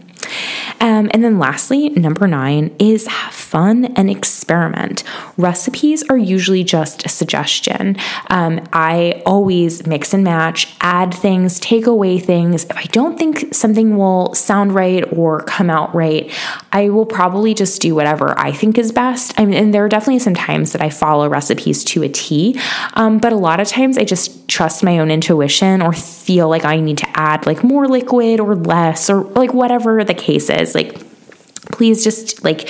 Um, 0.81 1.11
and 1.13 1.23
then 1.23 1.39
lastly, 1.39 1.91
number 1.91 2.27
nine 2.27 2.75
is 2.79 3.07
have 3.07 3.35
fun 3.35 3.87
and 3.97 4.11
experiment. 4.11 5.03
Recipes 5.37 6.03
are 6.05 6.17
usually 6.17 6.65
just 6.65 7.05
a 7.05 7.09
suggestion. 7.09 7.97
Um, 8.29 8.67
I 8.73 9.23
always 9.27 9.87
mix 9.87 10.15
and 10.15 10.25
match, 10.25 10.75
add 10.81 11.13
things, 11.13 11.61
take 11.61 11.87
away 11.87 12.19
things. 12.19 12.65
If 12.65 12.77
I 12.77 12.85
don't 12.85 13.19
think 13.19 13.55
something 13.55 13.97
will 13.97 14.35
sound 14.35 14.75
right 14.75 15.05
or 15.13 15.43
come 15.43 15.69
out 15.69 15.95
right, 15.95 16.31
I 16.73 16.89
will 16.91 17.07
probably 17.07 17.55
just 17.55 17.83
do 17.83 17.95
whatever 17.95 18.39
I 18.39 18.53
think 18.53 18.79
is 18.79 18.93
best. 18.93 19.39
I 19.39 19.45
mean, 19.45 19.55
and 19.57 19.75
there 19.75 19.85
are 19.85 19.89
definitely 19.89 20.21
some 20.21 20.35
times 20.35 20.73
that 20.73 20.83
I 20.83 20.91
follow 20.91 21.29
recipes 21.29 21.85
to 21.85 22.03
a 22.03 22.09
T, 22.09 22.59
um, 22.95 23.19
but 23.19 23.33
a 23.33 23.37
lot 23.37 23.61
of 23.61 23.69
times 23.69 23.99
I 23.99 24.05
just 24.05 24.49
trust 24.49 24.83
my 24.83 24.99
own 24.99 25.11
intuition 25.11 25.83
or 25.83 25.93
feel 25.93 26.49
like 26.49 26.65
I 26.65 26.77
need 26.81 26.99
to 26.99 27.09
add 27.19 27.47
like 27.47 27.65
more 27.65 27.89
liquid 27.89 28.41
or 28.41 28.55
less 28.55 29.11
or 29.11 29.23
like 29.23 29.53
whatever 29.55 30.05
the 30.05 30.15
case 30.15 30.51
is 30.51 30.75
like 30.75 31.01
please 31.73 32.05
just 32.05 32.45
like 32.45 32.69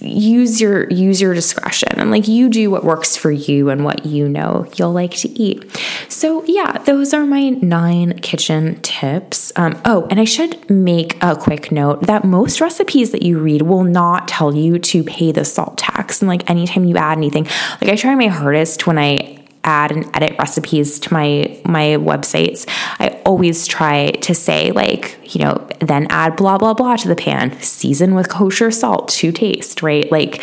use 0.00 0.60
your 0.60 0.88
use 0.90 1.20
your 1.20 1.34
discretion 1.34 1.88
and 1.96 2.10
like 2.10 2.26
you 2.26 2.48
do 2.48 2.70
what 2.70 2.84
works 2.84 3.16
for 3.16 3.30
you 3.30 3.68
and 3.68 3.84
what 3.84 4.06
you 4.06 4.28
know 4.28 4.66
you'll 4.76 4.92
like 4.92 5.12
to 5.12 5.28
eat. 5.30 5.64
So 6.08 6.44
yeah 6.44 6.78
those 6.78 7.12
are 7.12 7.26
my 7.26 7.50
nine 7.50 8.18
kitchen 8.20 8.80
tips. 8.80 9.52
Um, 9.56 9.80
oh 9.84 10.06
and 10.10 10.18
i 10.20 10.24
should 10.24 10.68
make 10.70 11.22
a 11.22 11.36
quick 11.36 11.70
note 11.70 12.02
that 12.02 12.24
most 12.24 12.60
recipes 12.60 13.12
that 13.12 13.22
you 13.22 13.38
read 13.38 13.62
will 13.62 13.84
not 13.84 14.28
tell 14.28 14.54
you 14.54 14.78
to 14.78 15.02
pay 15.04 15.32
the 15.32 15.44
salt 15.44 15.78
tax. 15.78 16.20
And 16.20 16.28
like 16.28 16.48
anytime 16.48 16.84
you 16.84 16.96
add 16.96 17.18
anything 17.18 17.44
like 17.80 17.90
i 17.90 17.96
try 17.96 18.14
my 18.14 18.28
hardest 18.28 18.86
when 18.86 18.98
i 18.98 19.45
add 19.66 19.92
and 19.92 20.08
edit 20.14 20.36
recipes 20.38 20.98
to 21.00 21.12
my 21.12 21.60
my 21.64 21.96
websites, 21.98 22.66
I 22.98 23.20
always 23.26 23.66
try 23.66 24.12
to 24.12 24.34
say 24.34 24.72
like, 24.72 25.18
you 25.34 25.44
know, 25.44 25.68
then 25.80 26.06
add 26.08 26.36
blah 26.36 26.56
blah 26.56 26.72
blah 26.72 26.96
to 26.96 27.08
the 27.08 27.16
pan, 27.16 27.60
season 27.60 28.14
with 28.14 28.28
kosher 28.30 28.70
salt 28.70 29.08
to 29.08 29.32
taste, 29.32 29.82
right? 29.82 30.10
Like 30.10 30.40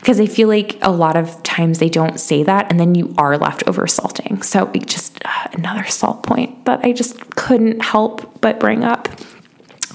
because 0.00 0.20
I 0.20 0.26
feel 0.26 0.48
like 0.48 0.78
a 0.82 0.90
lot 0.90 1.16
of 1.16 1.42
times 1.42 1.78
they 1.78 1.88
don't 1.88 2.20
say 2.20 2.42
that 2.44 2.70
and 2.70 2.78
then 2.78 2.94
you 2.94 3.14
are 3.18 3.36
left 3.38 3.66
over 3.66 3.86
salting. 3.86 4.42
So 4.42 4.70
just 4.86 5.18
uh, 5.24 5.48
another 5.52 5.84
salt 5.84 6.22
point 6.22 6.64
that 6.66 6.84
I 6.84 6.92
just 6.92 7.34
couldn't 7.36 7.82
help 7.82 8.40
but 8.40 8.60
bring 8.60 8.84
up. 8.84 9.08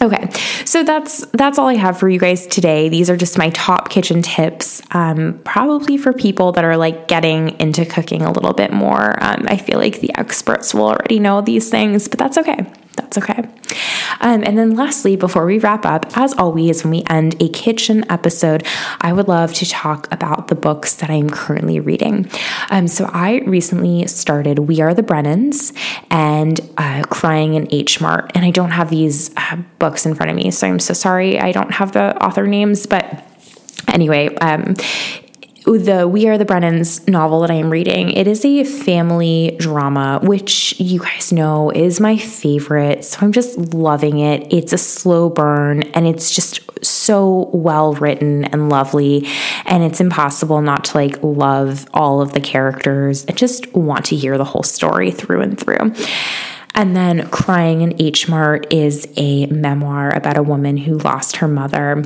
Okay, 0.01 0.31
so 0.65 0.83
that's 0.83 1.27
that's 1.27 1.59
all 1.59 1.67
I 1.67 1.75
have 1.75 1.99
for 1.99 2.09
you 2.09 2.17
guys 2.17 2.47
today. 2.47 2.89
These 2.89 3.11
are 3.11 3.15
just 3.15 3.37
my 3.37 3.51
top 3.51 3.89
kitchen 3.91 4.23
tips, 4.23 4.81
um, 4.91 5.39
probably 5.45 5.95
for 5.95 6.11
people 6.11 6.51
that 6.53 6.63
are 6.63 6.75
like 6.75 7.07
getting 7.07 7.59
into 7.59 7.85
cooking 7.85 8.23
a 8.23 8.31
little 8.31 8.53
bit 8.53 8.73
more. 8.73 9.23
Um, 9.23 9.45
I 9.47 9.57
feel 9.57 9.77
like 9.77 10.01
the 10.01 10.11
experts 10.17 10.73
will 10.73 10.87
already 10.87 11.19
know 11.19 11.41
these 11.41 11.69
things, 11.69 12.07
but 12.07 12.17
that's 12.17 12.39
okay. 12.39 12.65
That's 13.01 13.17
okay. 13.17 13.49
Um, 14.19 14.43
and 14.43 14.57
then, 14.57 14.75
lastly, 14.75 15.15
before 15.15 15.45
we 15.45 15.57
wrap 15.57 15.85
up, 15.85 16.15
as 16.17 16.33
always, 16.33 16.83
when 16.83 16.91
we 16.91 17.03
end 17.09 17.41
a 17.41 17.49
kitchen 17.49 18.09
episode, 18.09 18.65
I 19.01 19.13
would 19.13 19.27
love 19.27 19.53
to 19.55 19.65
talk 19.65 20.07
about 20.11 20.47
the 20.47 20.55
books 20.55 20.95
that 20.95 21.09
I'm 21.09 21.29
currently 21.29 21.79
reading. 21.79 22.29
Um, 22.69 22.87
so, 22.87 23.09
I 23.11 23.39
recently 23.39 24.05
started 24.07 24.59
We 24.59 24.79
Are 24.81 24.93
the 24.93 25.03
Brennans 25.03 25.73
and 26.09 26.59
uh, 26.77 27.03
Crying 27.09 27.55
in 27.55 27.67
H 27.71 27.99
Mart, 27.99 28.31
and 28.35 28.45
I 28.45 28.51
don't 28.51 28.71
have 28.71 28.89
these 28.89 29.31
uh, 29.35 29.57
books 29.79 30.05
in 30.05 30.13
front 30.13 30.29
of 30.29 30.35
me, 30.35 30.51
so 30.51 30.67
I'm 30.67 30.79
so 30.79 30.93
sorry 30.93 31.39
I 31.39 31.51
don't 31.51 31.71
have 31.71 31.93
the 31.93 32.23
author 32.23 32.45
names, 32.45 32.85
but 32.85 33.23
anyway, 33.87 34.35
um, 34.35 34.75
the 35.65 36.07
We 36.07 36.27
Are 36.27 36.37
the 36.37 36.45
Brennans 36.45 37.07
novel 37.07 37.41
that 37.41 37.51
I 37.51 37.55
am 37.55 37.69
reading, 37.69 38.09
it 38.09 38.27
is 38.27 38.43
a 38.43 38.63
family 38.63 39.55
drama, 39.59 40.19
which 40.23 40.79
you 40.79 40.99
guys 40.99 41.31
know 41.31 41.69
is 41.71 41.99
my 41.99 42.17
favorite. 42.17 43.05
So 43.05 43.19
I'm 43.21 43.31
just 43.31 43.57
loving 43.73 44.19
it. 44.19 44.51
It's 44.51 44.73
a 44.73 44.77
slow 44.77 45.29
burn 45.29 45.83
and 45.93 46.07
it's 46.07 46.33
just 46.33 46.61
so 46.83 47.49
well 47.53 47.93
written 47.93 48.45
and 48.45 48.69
lovely. 48.69 49.27
And 49.65 49.83
it's 49.83 50.01
impossible 50.01 50.61
not 50.61 50.85
to 50.85 50.97
like 50.97 51.21
love 51.21 51.87
all 51.93 52.21
of 52.21 52.33
the 52.33 52.41
characters 52.41 53.25
and 53.25 53.37
just 53.37 53.71
want 53.73 54.05
to 54.05 54.15
hear 54.15 54.37
the 54.37 54.45
whole 54.45 54.63
story 54.63 55.11
through 55.11 55.41
and 55.41 55.59
through. 55.59 55.93
And 56.73 56.95
then 56.95 57.29
Crying 57.29 57.81
in 57.81 58.01
H 58.01 58.29
Mart 58.29 58.71
is 58.73 59.07
a 59.17 59.45
memoir 59.47 60.09
about 60.15 60.37
a 60.37 60.43
woman 60.43 60.77
who 60.77 60.97
lost 60.97 61.37
her 61.37 61.47
mother 61.47 62.03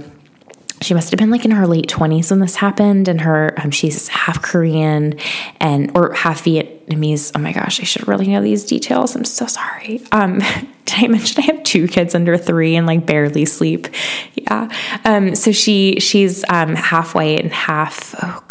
she 0.82 0.94
must 0.94 1.12
have 1.12 1.18
been 1.18 1.30
like 1.30 1.46
in 1.46 1.52
her 1.52 1.68
late 1.68 1.88
20s 1.88 2.30
when 2.30 2.40
this 2.40 2.56
happened 2.56 3.08
and 3.08 3.22
her 3.22 3.54
um, 3.58 3.72
she's 3.72 4.08
half 4.08 4.42
korean 4.42 5.18
and 5.60 5.92
or 5.96 6.14
half 6.14 6.44
vietnamese. 6.44 7.32
Oh 7.36 7.40
my 7.40 7.52
gosh 7.52 7.80
i 7.80 7.84
should 7.84 8.08
really 8.08 8.28
know 8.28 8.42
these 8.42 8.66
details. 8.66 9.16
I'm 9.16 9.26
so 9.26 9.46
sorry. 9.48 10.02
Um 10.12 10.40
did 10.86 11.04
i 11.04 11.08
mention 11.08 11.44
i 11.44 11.48
have 11.48 11.64
two 11.64 11.88
kids 11.88 12.14
under 12.14 12.38
three 12.38 12.76
and 12.76 12.86
like 12.86 13.06
barely 13.06 13.46
sleep? 13.46 13.88
Yeah. 14.36 14.70
Um 15.04 15.36
so 15.36 15.52
she 15.52 16.00
she's 16.00 16.44
um 16.50 16.76
half 16.76 17.16
white 17.16 17.42
and 17.42 17.54
half 17.54 18.14
oh 18.22 18.44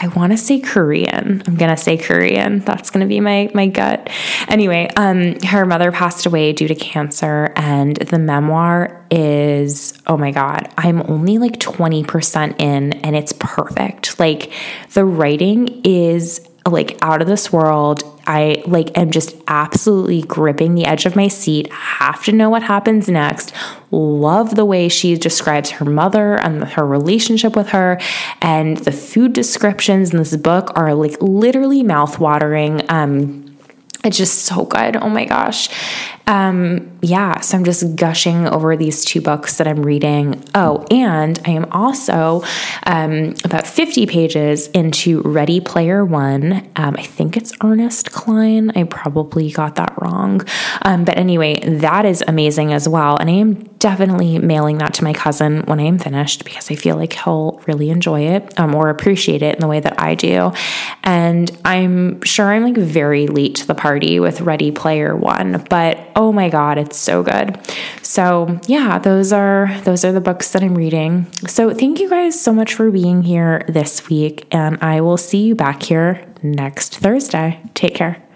I 0.00 0.06
want 0.08 0.32
to 0.32 0.38
say 0.38 0.60
Korean. 0.60 1.42
I'm 1.46 1.56
gonna 1.56 1.76
say 1.76 1.96
Korean. 1.96 2.60
That's 2.60 2.90
gonna 2.90 3.06
be 3.06 3.20
my 3.20 3.50
my 3.52 3.66
gut. 3.66 4.08
Anyway, 4.46 4.88
um, 4.96 5.40
her 5.40 5.66
mother 5.66 5.90
passed 5.90 6.24
away 6.24 6.52
due 6.52 6.68
to 6.68 6.74
cancer, 6.74 7.52
and 7.56 7.96
the 7.96 8.18
memoir 8.18 9.04
is 9.10 9.94
oh 10.06 10.16
my 10.16 10.30
god. 10.30 10.68
I'm 10.78 11.02
only 11.10 11.38
like 11.38 11.58
20% 11.58 12.60
in, 12.60 12.92
and 12.92 13.16
it's 13.16 13.32
perfect. 13.32 14.20
Like 14.20 14.52
the 14.92 15.04
writing 15.04 15.80
is 15.84 16.46
like 16.64 16.96
out 17.02 17.20
of 17.20 17.26
this 17.26 17.52
world. 17.52 18.02
I 18.28 18.62
like 18.66 18.96
am 18.96 19.10
just 19.10 19.34
absolutely 19.48 20.20
gripping 20.20 20.74
the 20.74 20.84
edge 20.84 21.06
of 21.06 21.16
my 21.16 21.28
seat. 21.28 21.72
Have 21.72 22.22
to 22.24 22.32
know 22.32 22.50
what 22.50 22.62
happens 22.62 23.08
next. 23.08 23.54
Love 23.90 24.54
the 24.54 24.66
way 24.66 24.88
she 24.90 25.16
describes 25.16 25.70
her 25.70 25.86
mother 25.86 26.34
and 26.34 26.62
her 26.62 26.86
relationship 26.86 27.56
with 27.56 27.70
her, 27.70 27.98
and 28.42 28.76
the 28.76 28.92
food 28.92 29.32
descriptions 29.32 30.12
in 30.12 30.18
this 30.18 30.36
book 30.36 30.70
are 30.76 30.94
like 30.94 31.16
literally 31.22 31.82
mouthwatering. 31.82 32.88
Um, 32.90 33.56
it's 34.04 34.18
just 34.18 34.44
so 34.44 34.64
good. 34.64 34.96
Oh 34.96 35.08
my 35.08 35.24
gosh. 35.24 35.68
Um, 36.28 36.98
yeah, 37.00 37.40
so 37.40 37.56
I'm 37.56 37.64
just 37.64 37.96
gushing 37.96 38.46
over 38.46 38.76
these 38.76 39.02
two 39.04 39.22
books 39.22 39.56
that 39.56 39.66
I'm 39.66 39.82
reading. 39.82 40.44
Oh, 40.54 40.84
and 40.90 41.40
I 41.46 41.52
am 41.52 41.64
also 41.72 42.42
um, 42.84 43.34
about 43.44 43.66
50 43.66 44.04
pages 44.06 44.68
into 44.68 45.22
Ready 45.22 45.60
Player 45.60 46.04
One. 46.04 46.68
Um, 46.76 46.96
I 46.98 47.02
think 47.02 47.36
it's 47.36 47.52
Ernest 47.62 48.12
Cline. 48.12 48.70
I 48.76 48.84
probably 48.84 49.50
got 49.50 49.76
that 49.76 49.94
wrong. 50.02 50.42
Um, 50.82 51.04
but 51.04 51.16
anyway, 51.16 51.60
that 51.60 52.04
is 52.04 52.22
amazing 52.28 52.74
as 52.74 52.86
well. 52.86 53.16
And 53.16 53.30
I 53.30 53.34
am 53.34 53.54
definitely 53.78 54.38
mailing 54.38 54.78
that 54.78 54.92
to 54.94 55.04
my 55.04 55.12
cousin 55.12 55.62
when 55.62 55.80
I 55.80 55.84
am 55.84 55.98
finished 55.98 56.44
because 56.44 56.70
I 56.70 56.74
feel 56.74 56.96
like 56.96 57.12
he'll 57.12 57.62
really 57.66 57.88
enjoy 57.90 58.22
it 58.22 58.58
um, 58.58 58.74
or 58.74 58.90
appreciate 58.90 59.42
it 59.42 59.54
in 59.54 59.60
the 59.60 59.68
way 59.68 59.80
that 59.80 60.00
I 60.00 60.14
do. 60.14 60.52
And 61.04 61.50
I'm 61.64 62.20
sure 62.22 62.52
I'm 62.52 62.64
like 62.64 62.76
very 62.76 63.28
late 63.28 63.54
to 63.56 63.66
the 63.66 63.74
party 63.74 64.20
with 64.20 64.40
Ready 64.40 64.72
Player 64.72 65.16
One, 65.16 65.64
but 65.70 65.98
oh 66.18 66.32
my 66.32 66.50
god, 66.50 66.76
it's 66.76 66.98
so 66.98 67.22
good. 67.22 67.56
So, 68.02 68.58
yeah, 68.66 68.98
those 68.98 69.32
are 69.32 69.70
those 69.84 70.04
are 70.04 70.12
the 70.12 70.20
books 70.20 70.50
that 70.50 70.62
I'm 70.62 70.74
reading. 70.74 71.32
So, 71.46 71.72
thank 71.72 72.00
you 72.00 72.10
guys 72.10 72.38
so 72.38 72.52
much 72.52 72.74
for 72.74 72.90
being 72.90 73.22
here 73.22 73.64
this 73.68 74.08
week 74.08 74.46
and 74.50 74.76
I 74.82 75.00
will 75.00 75.16
see 75.16 75.44
you 75.44 75.54
back 75.54 75.82
here 75.82 76.26
next 76.42 76.98
Thursday. 76.98 77.62
Take 77.74 77.94
care. 77.94 78.27